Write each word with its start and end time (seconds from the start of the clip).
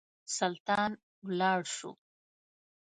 سلطان 0.37 0.91
ولاړ 1.27 1.59
شو. 1.75 1.91